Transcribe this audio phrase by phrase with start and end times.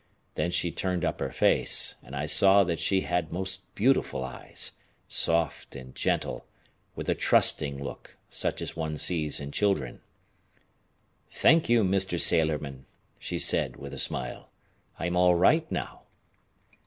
[0.33, 4.71] Then she turned up her face, and I saw that she had most beautiful eyes,
[5.07, 6.47] soft and gentle,
[6.95, 10.01] with a trusting look, such as one sees in children.
[11.29, 12.19] "Thank you, Mr.
[12.19, 12.87] Sailorman,"
[13.19, 14.49] she said, with a smile.
[14.97, 16.01] "I'm all right now."